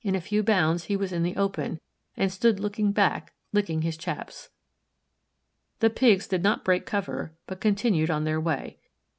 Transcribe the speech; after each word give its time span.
In 0.00 0.14
a 0.14 0.20
few 0.22 0.42
bounds 0.42 0.84
he 0.84 0.96
was 0.96 1.12
in 1.12 1.24
the 1.24 1.36
open, 1.36 1.78
and 2.16 2.32
stood 2.32 2.58
looking 2.58 2.90
back, 2.90 3.34
licking 3.52 3.82
his 3.82 3.98
chaps. 3.98 4.48
The 5.80 5.90
Pigs 5.90 6.26
did 6.26 6.42
not 6.42 6.64
break 6.64 6.86
cover, 6.86 7.34
but 7.46 7.60
continued 7.60 8.08
on 8.10 8.24
their 8.24 8.40
way. 8.40 8.78